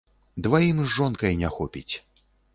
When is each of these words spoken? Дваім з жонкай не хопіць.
Дваім 0.47 0.79
з 0.85 0.87
жонкай 0.95 1.39
не 1.43 1.53
хопіць. 1.59 1.93